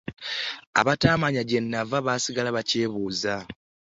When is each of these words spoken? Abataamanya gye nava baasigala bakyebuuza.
Abataamanya 0.79 1.41
gye 1.49 1.59
nava 1.61 1.97
baasigala 2.05 2.49
bakyebuuza. 2.57 3.33